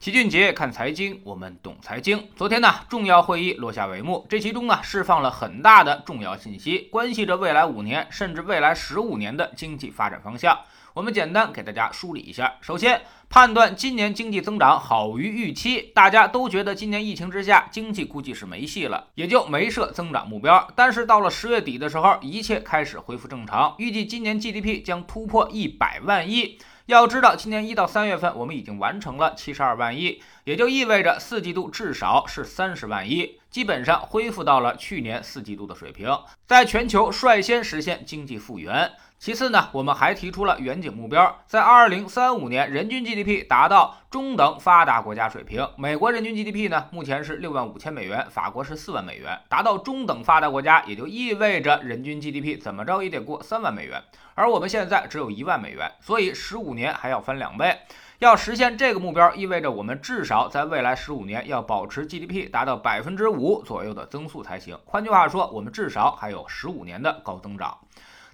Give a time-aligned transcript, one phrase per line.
[0.00, 2.26] 齐俊杰看财经，我们懂财经。
[2.34, 10.58] 昨天呢，重要会议落下帷幕，这其中呢，释放了很大的重要信息，关系着未来五年甚至未来十五年的经济发展方向。
[10.94, 12.54] 我们简单给大家梳理一下。
[12.62, 20.66] 首先，判断今年经济增长好于预期，大家都觉得今年疫情之下经济估计是没戏了，也就没设增长目标。
[20.74, 26.58] 但是到了十月底的时候，一切开始恢复正常，预计今年 GDP 将突破一百万亿。
[26.90, 36.08] 要知道，今年一到三月份，我们已经完成了七十二万亿，也就意味着四季度至少是三十万亿，基本上恢复到了去年四季度的水平，
[36.48, 38.90] 在全球率先实现经济复原。
[39.20, 45.68] 其次呢，我们还提出了远景目标，在二零三五年人均 GDP 达到中等发达国家水平。
[45.76, 49.38] 美国人均 GDP 呢，目前是六万五千美元，法国是四万美元。
[49.50, 54.02] 达到中等发达国家，也就意味着人均 GDP 怎么着也得过三万美元，
[54.34, 57.76] 而我们现在只有一万美元，所以十五年还要翻两倍。
[58.20, 64.78] 要实现这个目标，意味着我们至少在未来十五年要保持 GDP 达到百分之五左右的增速才行。
[64.86, 67.76] 换句话说，我们至少还有十五年的高增长。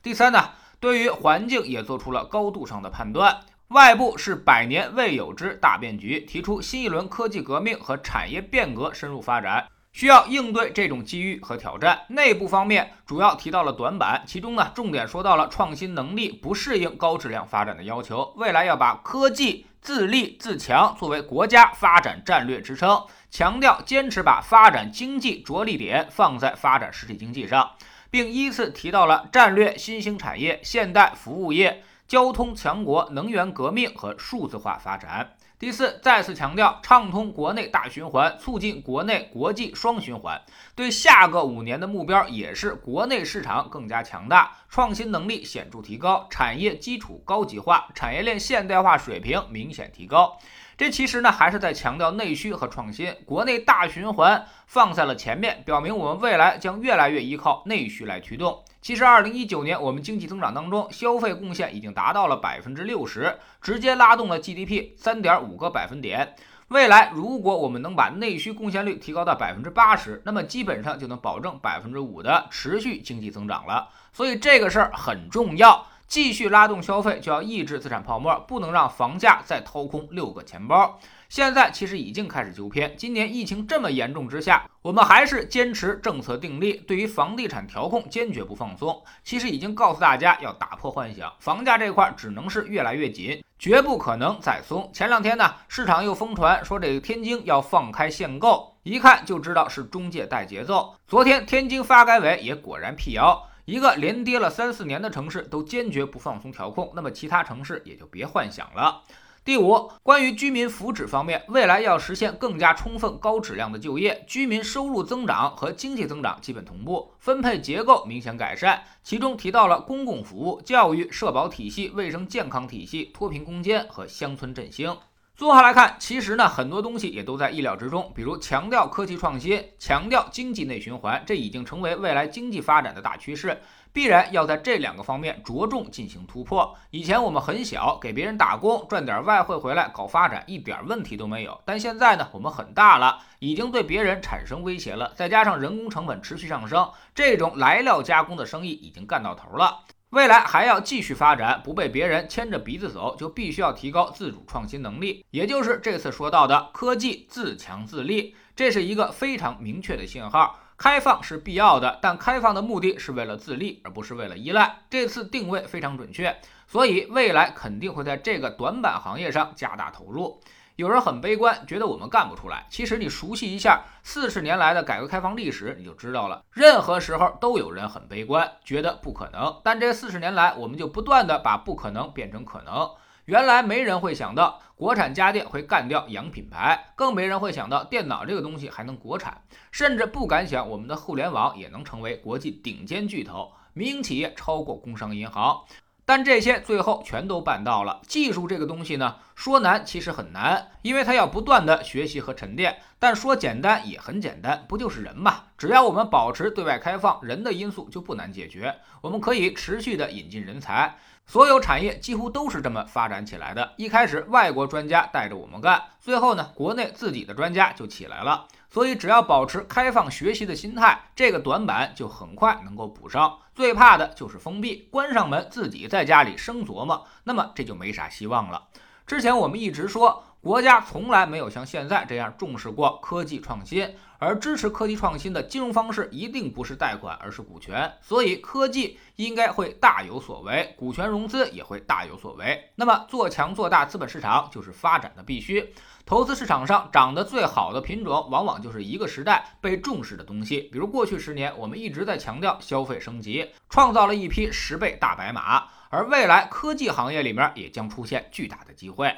[0.00, 0.50] 第三呢？
[0.78, 12.02] 对于环境也做出了高度上的判断，外部是百年未有之大变局，提出新一轮科技革命和产业变革深入发展，需要应对这种机遇和挑战。
[12.08, 27.72] 内部方面主要提到了短板，其中呢重点说到了创新能力不适应高质量发展的要求，未来要把科技自立自强作为国家发展战略支撑，强调坚持把发展经济着力点放在发展实体经济上。
[28.10, 35.34] 并依次提到了战略新兴产业、现代服务业、交通强国、能源革命和数字化发展。
[35.58, 40.38] 第四，再次强调畅通国内大循环，促进国内国际双循环。
[40.74, 50.38] 对下个五年的目标也是国内市场更加强大，创新能力显著提高，产业基础高级化，产业链现代化水平明显提高。
[50.76, 53.14] 这其实呢，还是在强调内需和创新。
[53.24, 58.62] 国内大循环放在了前面，表明我们未来将越来越依靠内需来驱动。
[58.82, 66.34] 其实，二零一九年我们经济增长当中，消费贡献已经达到了百分之六十，直接拉动了 GDP 三点五个百分点。
[66.68, 73.88] 未来，如果我们能把内需贡献率提高到百分之八十，那么基本上就能保证百分之五的持续经济增长了。
[74.12, 75.86] 所以，这个事儿很重要。
[76.06, 80.98] 继续拉动消费，就要抑制资产泡沫，不能让房价再掏空六个钱包。
[81.28, 82.94] 现在其实已经开始纠偏。
[82.96, 89.02] 今年疫情这么严重之下，我们还是坚持政策定力，对于房地产调控坚决不放松。
[89.24, 94.88] 其实已经告诉大家要打破幻想，房价这块只能是越来越紧，绝不可能再松。
[94.92, 100.94] 前两天呢，市场又疯传说这个天津要放开限购，一看就知道是中介带节奏。
[101.08, 103.48] 昨天天津发改委也果然辟谣。
[103.66, 109.02] 一个连跌了三四年的城市都坚决不放松调控，那么其他城市也就别幻想了。
[109.44, 118.84] 第五，关于居民福祉方面，未来要实现更加充分、高质量的就业，居民收入增长和经济增长基本同步，分配结构明显改善。
[119.02, 124.96] 其中提到了公共服务、教育、社保体系、卫生健康体系、脱贫攻坚和乡村振兴。
[125.36, 128.10] 综合来看，其实呢，很多东西也都在意料之中。
[128.14, 133.60] 比如强调科技创新，强调经济内循环，这已经成为未来经济发展的大趋势，
[133.92, 136.74] 必然要在这两个方面着重进行突破。
[136.90, 141.60] 以前我们很小，给别人打工赚点外汇回来搞发展，一点问题都没有。
[141.66, 149.80] 但现在呢，我们很大了，已经对别人产生威胁了，再加上人工成本持续上升，这种来料加工的生意已经干到头了。
[150.16, 160.58] 未来还要继续发展，不被别人牵着鼻子走，就必须要提高自主创新能力，也就是这次说到的科技自强自立，这是一个非常明确的信号。
[160.78, 164.84] 开放是必要的，但开放的目的是为了自立，而不是为了依赖。
[164.88, 166.34] 这次定位非常准确，
[166.66, 170.40] 所以未来肯定会在这个短板行业上加大投入。
[170.76, 172.66] 有人很悲观，觉得我们干不出来。
[172.68, 176.44] 其实你熟悉一下四十年来的改革开放历史，你就知道了。
[176.52, 179.58] 任何时候都有人很悲观，觉得不可能。
[179.64, 182.90] 但这四十年来，我们就不断的把不可能变成可能。
[183.24, 195.64] 原来没人会想到国产家电会干掉洋品牌，更没人会想到电脑这个东西还能国产，甚至不敢想我们的互联网也能成为国际顶尖巨头，民营企业超过工商银行。
[196.06, 198.00] 但这些最后全都办到了。
[198.06, 202.78] 技术这个东西呢，说难其实很难，因为它要不断的学习和沉淀。
[202.98, 205.42] 但说简单也很简单，不就是人嘛？
[205.58, 208.76] 只要我们保持对外开放，人的因素就不难解决。
[209.00, 213.72] 我们可以持续的引进人才，所有产业几乎都是这么发展起来的。
[213.76, 218.46] 一开始外国专家带着我们干，最后呢，国内自己的专家就起来了。
[218.70, 223.38] 所以，只要保持开放学习的心态，这个短板就很快能够补上。
[223.54, 228.68] 最怕的就是封闭，关上门自己在家里生琢磨，那么这就没啥希望了。
[229.06, 230.22] 之前我们一直说。
[230.46, 237.92] 国家从来没有像现在这样重视过科技创新，而支持科技创新的金融方式一定不是贷款，而是股权。
[238.00, 242.70] 所以科技应该会大有所为，股权融资也会大有所为。
[242.76, 245.74] 那么做强做大资本市场就是发展的必须。
[246.04, 250.60] 投资市场上涨得最好的品种，往往就是一个时代被重视的东西。
[250.70, 259.12] 比如过去十年，我们一直在强调消费升级，创造了一批十倍大白马，而未来科技行业里面也将出现巨大的机会。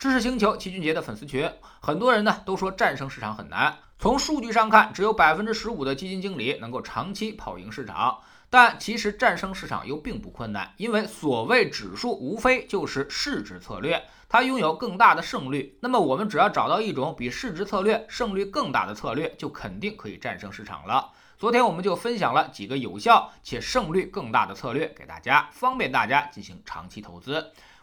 [0.00, 3.76] 知识星球齐俊杰的粉丝群，很多人呢都说战胜市场很难。
[3.98, 8.18] 从数据上看，只有百分之十五的基金经理能够长期跑赢市场。
[8.48, 15.76] 但其实战胜市场又并不困难，因为所谓指数无非就是市值策略，它拥有更大的胜率。
[15.82, 21.10] 那么我们只要找到一种比市值策略胜率更大的策略，就肯定可以战胜市场了。
[21.36, 27.52] 昨天我们就分享了几个有效且胜率更大的策略给大家，方便大家进行长期投资。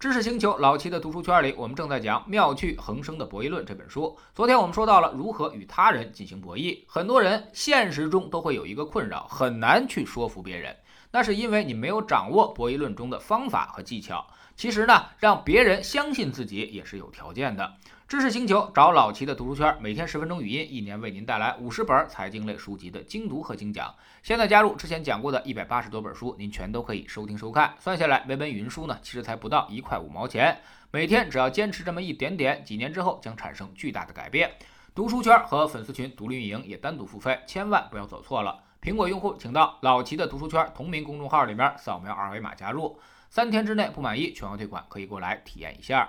[0.00, 4.16] 知识星球老齐的读书圈里，我们正在讲《妙趣横生的博弈论》这本书。
[4.34, 6.82] 昨天我们说到了如何与他人进行博弈。
[6.88, 10.74] 很多人现实中都会有一个困扰，很难去说服别人，
[11.12, 14.26] 那是因为你没有掌握博弈论中的方法和技巧。
[14.54, 17.74] 其实呢，让别人相信自己也是有条件的。
[18.06, 23.94] 知识星球找老齐的读书圈，每天十分钟语音，一年为您带来五十本财经类书籍的精读和精讲。
[24.22, 27.72] 现在加入之前讲过的一百八十多本书，您全都可以收听收看。
[27.78, 30.60] 算下来，每本语音书呢，其实才不到一块五毛钱。
[30.90, 34.50] 每天只要坚持这么一点点，几年之后将产生巨大的改变。
[34.92, 38.58] 读书圈和粉丝群独立运营也单独付费，千万不要走错了。
[38.82, 42.98] 苹果用户请到老齐的读书圈同名公众号里面扫描二维码加入，
[43.28, 46.08] 三天之内不满意全额退款，可以过来体验一下。